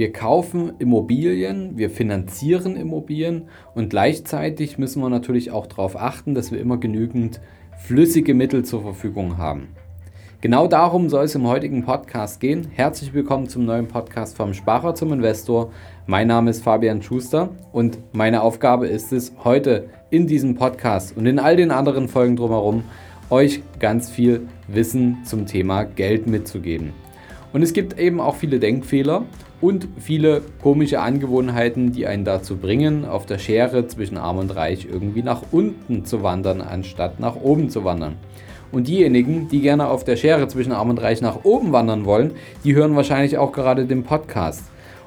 [0.00, 6.50] Wir kaufen Immobilien, wir finanzieren Immobilien und gleichzeitig müssen wir natürlich auch darauf achten, dass
[6.50, 7.42] wir immer genügend
[7.76, 9.68] flüssige Mittel zur Verfügung haben.
[10.40, 12.68] Genau darum soll es im heutigen Podcast gehen.
[12.72, 15.70] Herzlich willkommen zum neuen Podcast vom Sparer zum Investor.
[16.06, 21.26] Mein Name ist Fabian Schuster und meine Aufgabe ist es, heute in diesem Podcast und
[21.26, 22.84] in all den anderen Folgen drumherum
[23.28, 26.94] euch ganz viel Wissen zum Thema Geld mitzugeben.
[27.52, 29.24] Und es gibt eben auch viele Denkfehler
[29.60, 34.86] und viele komische Angewohnheiten, die einen dazu bringen, auf der Schere zwischen Arm und Reich
[34.90, 38.16] irgendwie nach unten zu wandern, anstatt nach oben zu wandern.
[38.72, 42.32] Und diejenigen, die gerne auf der Schere zwischen Arm und Reich nach oben wandern wollen,
[42.62, 44.62] die hören wahrscheinlich auch gerade den Podcast.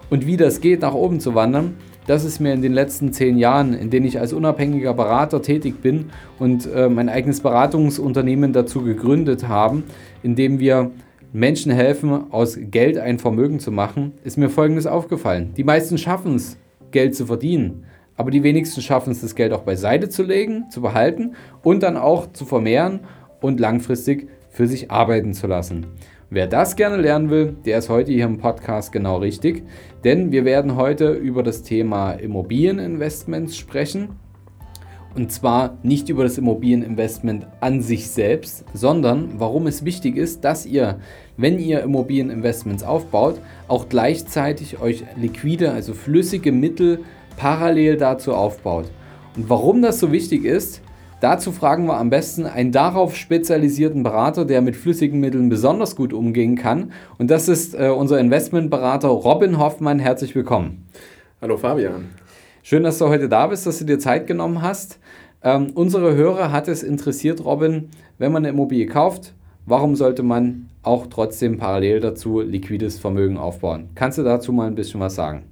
[0.09, 3.37] Und wie das geht, nach oben zu wandern, das ist mir in den letzten zehn
[3.37, 8.81] Jahren, in denen ich als unabhängiger Berater tätig bin und äh, mein eigenes Beratungsunternehmen dazu
[8.81, 9.85] gegründet haben,
[10.21, 10.91] in dem wir
[11.35, 15.55] Menschen helfen, aus Geld ein Vermögen zu machen, ist mir Folgendes aufgefallen.
[15.57, 16.57] Die meisten schaffen es,
[16.91, 17.85] Geld zu verdienen,
[18.15, 21.97] aber die wenigsten schaffen es, das Geld auch beiseite zu legen, zu behalten und dann
[21.97, 22.99] auch zu vermehren
[23.41, 25.87] und langfristig für sich arbeiten zu lassen.
[26.29, 29.63] Wer das gerne lernen will, der ist heute hier im Podcast genau richtig,
[30.03, 34.19] denn wir werden heute über das Thema Immobilieninvestments sprechen
[35.15, 40.65] und zwar nicht über das Immobilieninvestment an sich selbst, sondern warum es wichtig ist, dass
[40.65, 40.99] ihr,
[41.37, 46.99] wenn ihr Immobilieninvestments aufbaut, auch gleichzeitig euch liquide, also flüssige Mittel
[47.37, 48.85] parallel dazu aufbaut.
[49.35, 50.81] Und warum das so wichtig ist,
[51.21, 56.13] dazu fragen wir am besten einen darauf spezialisierten Berater, der mit flüssigen Mitteln besonders gut
[56.13, 56.91] umgehen kann.
[57.17, 59.99] Und das ist äh, unser Investmentberater Robin Hoffmann.
[59.99, 60.85] Herzlich willkommen.
[61.41, 62.22] Hallo Fabian.
[62.65, 64.97] Schön, dass du heute da bist, dass du dir Zeit genommen hast.
[65.43, 69.33] Ähm, unsere Hörer hat es interessiert, Robin, wenn man eine Immobilie kauft,
[69.65, 73.89] warum sollte man auch trotzdem parallel dazu liquides Vermögen aufbauen?
[73.95, 75.43] Kannst du dazu mal ein bisschen was sagen?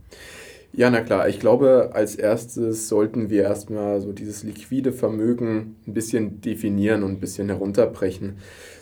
[0.72, 1.28] Ja, na klar.
[1.28, 7.12] Ich glaube, als erstes sollten wir erstmal so dieses liquide Vermögen ein bisschen definieren und
[7.12, 8.38] ein bisschen herunterbrechen.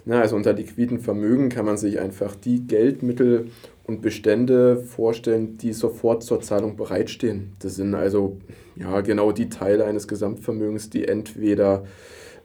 [0.06, 3.48] Na, also unter liquiden Vermögen kann man sich einfach die Geldmittel
[3.90, 7.54] und Bestände vorstellen, die sofort zur Zahlung bereitstehen.
[7.58, 8.38] Das sind also
[8.76, 11.86] ja genau die Teile eines Gesamtvermögens, die entweder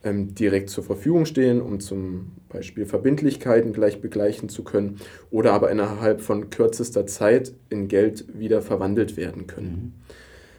[0.05, 4.97] ähm, direkt zur Verfügung stehen, um zum Beispiel Verbindlichkeiten gleich begleichen zu können,
[5.31, 9.69] oder aber innerhalb von kürzester Zeit in Geld wieder verwandelt werden können.
[9.69, 10.15] Mhm.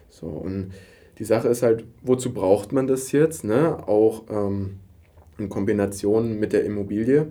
[0.08, 0.70] So, und
[1.18, 3.42] die Sache ist halt, wozu braucht man das jetzt?
[3.42, 3.88] Ne?
[3.88, 4.76] Auch ähm,
[5.38, 7.28] in Kombination mit der Immobilie.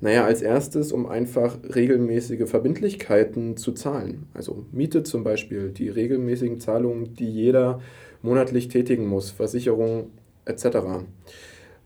[0.00, 4.26] Naja, als erstes, um einfach regelmäßige Verbindlichkeiten zu zahlen.
[4.32, 7.80] Also Miete zum Beispiel, die regelmäßigen Zahlungen, die jeder
[8.22, 10.10] monatlich tätigen muss, Versicherung
[10.44, 10.78] etc.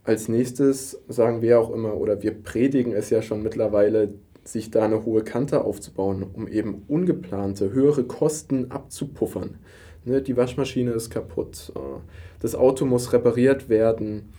[0.05, 4.85] Als nächstes sagen wir auch immer, oder wir predigen es ja schon mittlerweile, sich da
[4.85, 9.59] eine hohe Kante aufzubauen, um eben ungeplante, höhere Kosten abzupuffern.
[10.05, 11.79] Ne, die Waschmaschine ist kaputt, äh,
[12.41, 14.33] das Auto muss repariert werden,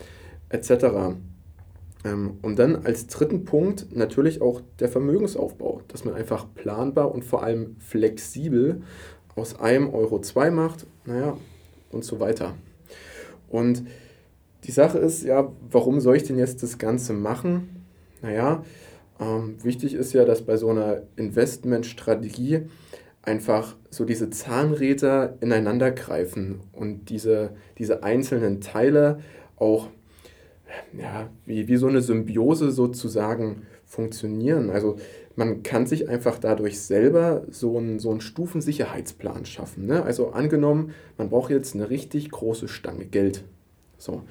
[0.53, 1.15] etc.
[2.05, 7.25] Ähm, und dann als dritten Punkt natürlich auch der Vermögensaufbau, dass man einfach planbar und
[7.25, 8.81] vor allem flexibel
[9.35, 11.37] aus einem Euro zwei macht, naja,
[11.91, 12.55] und so weiter.
[13.49, 13.83] Und
[14.63, 17.85] die Sache ist ja, warum soll ich denn jetzt das Ganze machen?
[18.21, 18.63] Naja,
[19.19, 22.67] ähm, wichtig ist ja, dass bei so einer Investmentstrategie
[23.21, 29.19] einfach so diese Zahnräder ineinander greifen und diese, diese einzelnen Teile
[29.57, 29.89] auch
[30.97, 34.69] ja, wie, wie so eine Symbiose sozusagen funktionieren.
[34.69, 34.97] Also
[35.35, 39.85] man kann sich einfach dadurch selber so einen, so einen Stufensicherheitsplan schaffen.
[39.85, 40.03] Ne?
[40.03, 43.43] Also angenommen, man braucht jetzt eine richtig große Stange Geld.
[43.97, 44.23] So,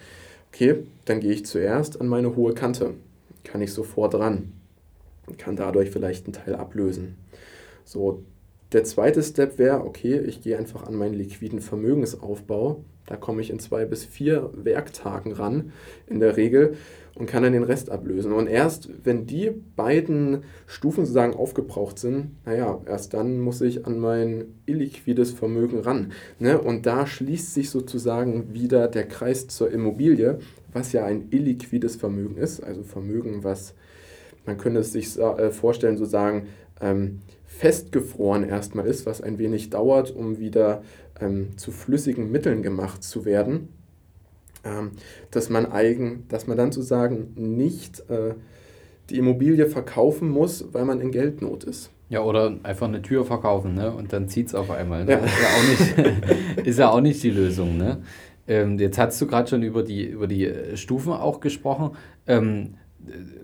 [0.52, 2.94] okay, dann gehe ich zuerst an meine hohe Kante.
[3.44, 4.52] Kann ich sofort ran.
[5.38, 7.16] Kann dadurch vielleicht einen Teil ablösen.
[7.84, 8.22] So,
[8.72, 12.84] der zweite Step wäre, okay, ich gehe einfach an meinen liquiden Vermögensaufbau.
[13.06, 15.72] Da komme ich in zwei bis vier Werktagen ran,
[16.06, 16.76] in der Regel,
[17.14, 18.32] und kann dann den Rest ablösen.
[18.32, 23.98] Und erst, wenn die beiden Stufen sozusagen aufgebraucht sind, naja, erst dann muss ich an
[23.98, 26.12] mein illiquides Vermögen ran.
[26.38, 26.58] Ne?
[26.58, 30.38] Und da schließt sich sozusagen wieder der Kreis zur Immobilie,
[30.72, 33.74] was ja ein illiquides Vermögen ist, also Vermögen, was
[34.46, 36.48] man könnte es sich äh, vorstellen, sozusagen
[36.80, 40.82] ähm, festgefroren erstmal ist, was ein wenig dauert, um wieder
[41.20, 43.68] ähm, zu flüssigen Mitteln gemacht zu werden
[44.64, 44.92] ähm,
[45.30, 48.34] dass man eigen, dass man dann sozusagen nicht äh,
[49.10, 51.90] die Immobilie verkaufen muss, weil man in Geldnot ist.
[52.08, 53.90] Ja, oder einfach eine Tür verkaufen, ne?
[53.90, 55.04] Und dann zieht es auf einmal.
[55.04, 55.12] Ne?
[55.12, 55.18] Ja.
[55.18, 58.02] Ist, ja auch nicht, ist ja auch nicht die Lösung, ne?
[58.46, 61.96] Ähm, jetzt hast du gerade schon über die, über die äh, Stufen auch gesprochen.
[62.26, 62.74] Ähm,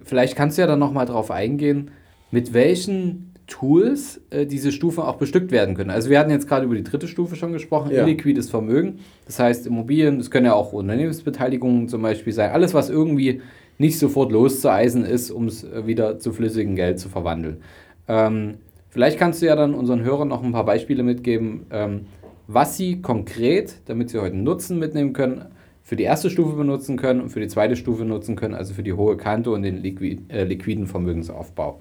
[0.05, 1.91] vielleicht kannst du ja dann nochmal drauf eingehen,
[2.31, 5.91] mit welchen Tools äh, diese Stufen auch bestückt werden können.
[5.91, 8.03] Also wir hatten jetzt gerade über die dritte Stufe schon gesprochen, ja.
[8.03, 8.99] illiquides Vermögen.
[9.27, 12.51] Das heißt Immobilien, das können ja auch Unternehmensbeteiligungen zum Beispiel sein.
[12.51, 13.41] Alles, was irgendwie
[13.79, 17.59] nicht sofort loszueisen ist, um es äh, wieder zu flüssigem Geld zu verwandeln.
[18.07, 18.59] Ähm,
[18.91, 22.07] vielleicht kannst du ja dann unseren Hörern noch ein paar Beispiele mitgeben, ähm,
[22.47, 25.47] was sie konkret, damit sie heute Nutzen mitnehmen können,
[25.89, 28.83] für die erste Stufe benutzen können und für die zweite Stufe nutzen können, also für
[28.83, 31.81] die hohe Kante und den liquid, äh, liquiden Vermögensaufbau.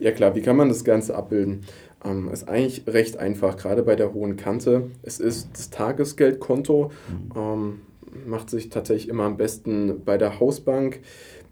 [0.00, 1.60] Ja klar, wie kann man das Ganze abbilden?
[2.04, 4.90] Ähm, ist eigentlich recht einfach, gerade bei der hohen Kante.
[5.04, 7.38] Es ist das Tagesgeldkonto, mhm.
[7.40, 7.80] ähm,
[8.26, 10.98] macht sich tatsächlich immer am besten bei der Hausbank.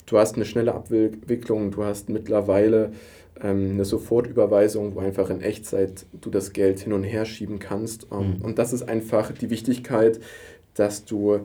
[0.07, 2.91] Du hast eine schnelle Abwicklung, du hast mittlerweile
[3.41, 8.09] ähm, eine Sofortüberweisung, wo einfach in Echtzeit du das Geld hin und her schieben kannst.
[8.11, 8.45] Ähm, mhm.
[8.45, 10.19] Und das ist einfach die Wichtigkeit,
[10.75, 11.41] dass du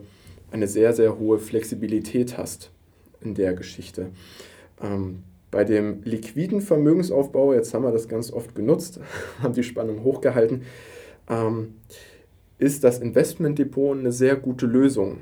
[0.56, 2.72] eine sehr, sehr hohe Flexibilität hast
[3.22, 4.08] in der Geschichte.
[4.82, 9.00] Ähm, bei dem liquiden Vermögensaufbau, jetzt haben wir das ganz oft genutzt,
[9.42, 10.64] haben die Spannung hochgehalten,
[11.30, 11.76] ähm,
[12.58, 15.20] ist das Investmentdepot eine sehr gute Lösung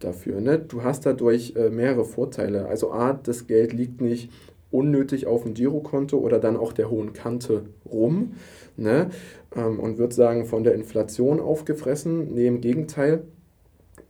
[0.00, 0.40] dafür.
[0.40, 0.58] Ne?
[0.58, 2.66] Du hast dadurch äh, mehrere Vorteile.
[2.66, 4.30] Also A, das Geld liegt nicht
[4.70, 8.34] unnötig auf dem Girokonto oder dann auch der hohen Kante rum
[8.76, 9.10] ne?
[9.56, 12.34] Ähm, und wird sagen von der Inflation aufgefressen.
[12.34, 13.22] Nee, im Gegenteil,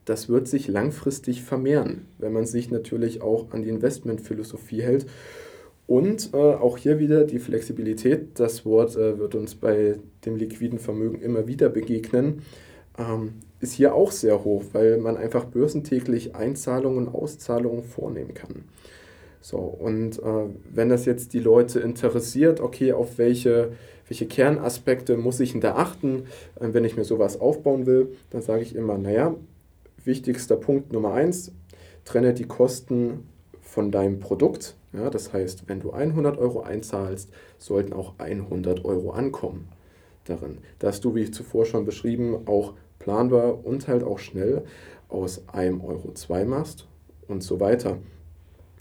[0.04, 5.06] das wird sich langfristig vermehren, wenn man sich natürlich auch an die Investmentphilosophie hält.
[5.86, 10.78] Und äh, auch hier wieder die Flexibilität, das Wort äh, wird uns bei dem liquiden
[10.78, 12.42] Vermögen immer wieder begegnen,
[12.98, 18.64] ähm, ist hier auch sehr hoch, weil man einfach börsentäglich Einzahlungen und Auszahlungen vornehmen kann.
[19.40, 23.72] So, und äh, wenn das jetzt die Leute interessiert, okay, auf welche,
[24.08, 26.24] welche Kernaspekte muss ich denn da achten,
[26.58, 29.34] äh, wenn ich mir sowas aufbauen will, dann sage ich immer, naja,
[30.04, 31.52] wichtigster Punkt Nummer eins,
[32.04, 33.28] trenne die Kosten
[33.60, 34.76] von deinem Produkt.
[34.92, 39.68] Ja, das heißt, wenn du 100 Euro einzahlst, sollten auch 100 Euro ankommen
[40.24, 40.58] darin.
[40.78, 44.64] Dass du, wie ich zuvor schon beschrieben, auch planbar und halt auch schnell
[45.08, 46.86] aus einem Euro zwei machst
[47.26, 47.98] und so weiter.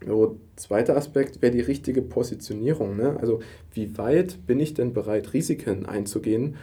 [0.05, 2.97] So, zweiter Aspekt wäre die richtige Positionierung.
[2.97, 3.17] Ne?
[3.19, 3.39] Also
[3.71, 6.57] wie weit bin ich denn bereit, Risiken einzugehen,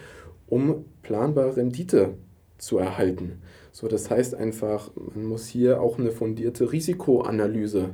[0.47, 2.15] um planbare Rendite
[2.61, 3.43] zu erhalten?
[3.73, 7.91] So, das heißt einfach, man muss hier auch eine fundierte Risikoanalyse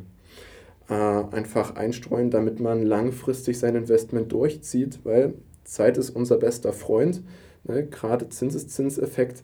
[0.88, 5.34] äh, einfach einstreuen, damit man langfristig sein Investment durchzieht, weil
[5.64, 7.22] Zeit ist unser bester Freund.
[7.64, 7.86] Ne?
[7.86, 9.42] Gerade Zinseszinseffekt,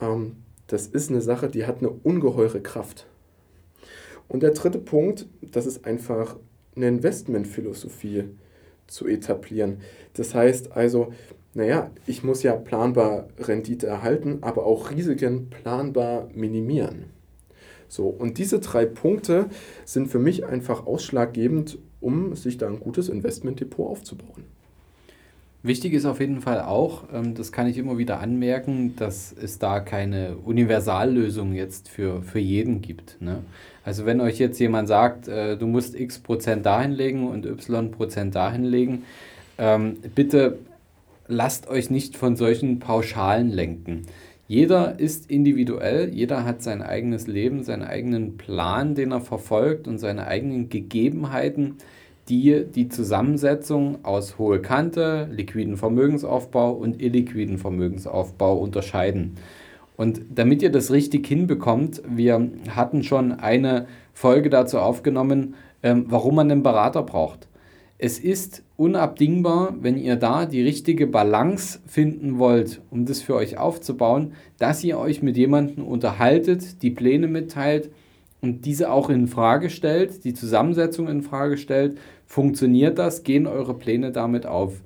[0.00, 0.36] ähm,
[0.66, 3.06] das ist eine Sache, die hat eine ungeheure Kraft.
[4.28, 6.36] Und der dritte Punkt, das ist einfach
[6.74, 8.24] eine Investmentphilosophie
[8.86, 9.78] zu etablieren.
[10.14, 11.12] Das heißt also,
[11.56, 17.06] naja, ich muss ja planbar Rendite erhalten, aber auch Risiken planbar minimieren.
[17.88, 19.46] So, und diese drei Punkte
[19.86, 24.44] sind für mich einfach ausschlaggebend, um sich da ein gutes Investmentdepot aufzubauen.
[25.62, 29.58] Wichtig ist auf jeden Fall auch, ähm, das kann ich immer wieder anmerken, dass es
[29.58, 33.16] da keine Universallösung jetzt für, für jeden gibt.
[33.20, 33.38] Ne?
[33.82, 37.90] Also wenn euch jetzt jemand sagt, äh, du musst x Prozent dahin legen und y
[37.90, 39.04] Prozent dahin legen,
[39.58, 40.58] ähm, bitte
[41.28, 44.02] lasst euch nicht von solchen Pauschalen lenken.
[44.48, 49.98] Jeder ist individuell, jeder hat sein eigenes Leben, seinen eigenen Plan, den er verfolgt und
[49.98, 51.76] seine eigenen Gegebenheiten,
[52.28, 59.36] die die Zusammensetzung aus hohe Kante, liquiden Vermögensaufbau und illiquiden Vermögensaufbau unterscheiden.
[59.96, 66.36] Und damit ihr das richtig hinbekommt, wir hatten schon eine Folge dazu aufgenommen, ähm, warum
[66.36, 67.48] man einen Berater braucht.
[67.98, 73.58] Es ist unabdingbar, wenn ihr da die richtige Balance finden wollt, um das für euch
[73.58, 77.90] aufzubauen, dass ihr euch mit jemandem unterhaltet, die Pläne mitteilt
[78.42, 81.98] und diese auch in Frage stellt, die Zusammensetzung in Frage stellt.
[82.26, 83.22] Funktioniert das?
[83.22, 84.82] Gehen eure Pläne damit auf?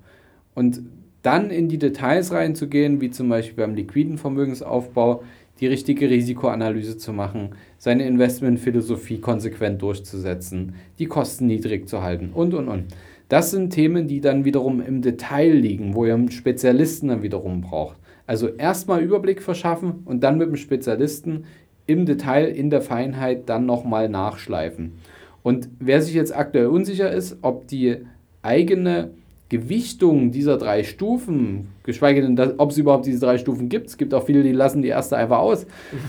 [0.54, 0.82] Und
[1.22, 5.22] dann in die Details reinzugehen, wie zum Beispiel beim liquiden Vermögensaufbau,
[5.60, 12.54] die richtige Risikoanalyse zu machen, seine Investmentphilosophie konsequent durchzusetzen, die Kosten niedrig zu halten und,
[12.54, 12.86] und, und.
[13.28, 17.60] Das sind Themen, die dann wiederum im Detail liegen, wo ihr einen Spezialisten dann wiederum
[17.60, 17.96] braucht.
[18.26, 21.44] Also erstmal Überblick verschaffen und dann mit dem Spezialisten
[21.86, 24.94] im Detail, in der Feinheit dann nochmal nachschleifen.
[25.42, 27.98] Und wer sich jetzt aktuell unsicher ist, ob die
[28.42, 29.10] eigene
[29.50, 33.88] Gewichtung dieser drei Stufen, geschweige denn, ob es überhaupt diese drei Stufen gibt.
[33.88, 35.66] Es gibt auch viele, die lassen die erste einfach aus.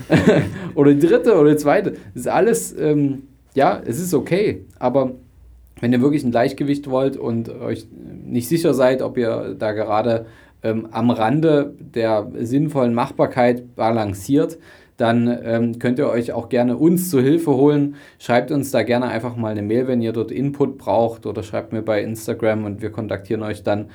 [0.74, 1.90] oder die dritte oder die zweite.
[1.90, 4.64] Das ist alles, ähm, ja, es ist okay.
[4.78, 5.12] Aber
[5.80, 7.88] wenn ihr wirklich ein Gleichgewicht wollt und euch
[8.24, 10.26] nicht sicher seid, ob ihr da gerade
[10.62, 14.58] ähm, am Rande der sinnvollen Machbarkeit balanciert,
[15.02, 17.96] dann ähm, könnt ihr euch auch gerne uns zu Hilfe holen.
[18.20, 21.72] Schreibt uns da gerne einfach mal eine Mail, wenn ihr dort Input braucht oder schreibt
[21.72, 23.86] mir bei Instagram und wir kontaktieren euch dann.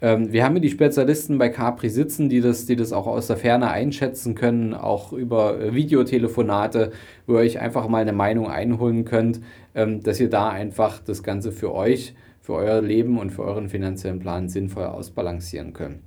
[0.00, 3.28] Ähm, wir haben hier die Spezialisten bei Capri sitzen, die das, die das auch aus
[3.28, 6.90] der Ferne einschätzen können, auch über äh, Videotelefonate,
[7.28, 9.40] wo ihr euch einfach mal eine Meinung einholen könnt,
[9.76, 13.68] ähm, dass ihr da einfach das Ganze für euch, für euer Leben und für euren
[13.68, 16.00] finanziellen Plan sinnvoll ausbalancieren könnt.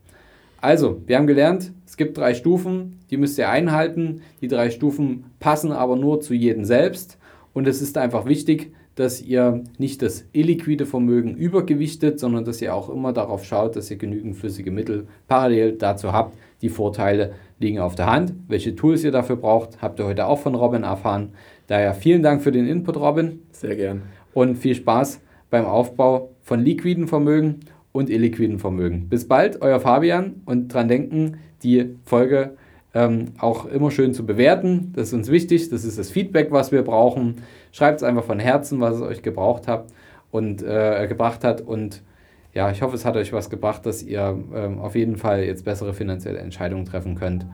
[0.62, 4.22] Also, wir haben gelernt, es gibt drei Stufen, die müsst ihr einhalten.
[4.42, 7.18] Die drei Stufen passen aber nur zu jedem selbst.
[7.54, 12.76] Und es ist einfach wichtig, dass ihr nicht das illiquide Vermögen übergewichtet, sondern dass ihr
[12.76, 16.38] auch immer darauf schaut, dass ihr genügend flüssige Mittel parallel dazu habt.
[16.62, 18.34] Die Vorteile liegen auf der Hand.
[18.50, 21.30] Welche Tools ihr dafür braucht, habt ihr heute auch von Robin erfahren.
[21.68, 23.40] Daher vielen Dank für den Input, Robin.
[23.52, 24.02] Sehr gern.
[24.34, 29.10] Und viel Spaß beim Aufbau von liquiden Vermögen und illiquiden Vermögen.
[29.10, 32.56] Bis bald, euer Fabian und dran denken, die Folge
[32.94, 34.94] ähm, auch immer schön zu bewerten.
[34.96, 37.36] Das ist uns wichtig, das ist das Feedback, was wir brauchen.
[37.72, 39.92] Schreibt es einfach von Herzen, was es euch gebraucht habt
[40.32, 41.62] und äh, gebracht hat.
[41.62, 42.02] Und
[42.54, 45.66] ja, ich hoffe, es hat euch was gebracht, dass ihr ähm, auf jeden Fall jetzt
[45.66, 47.46] bessere finanzielle Entscheidungen treffen könnt